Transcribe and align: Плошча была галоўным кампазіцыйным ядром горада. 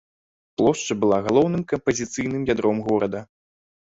Плошча 0.59 0.95
была 1.01 1.19
галоўным 1.27 1.63
кампазіцыйным 1.73 2.47
ядром 2.53 2.77
горада. 2.91 3.21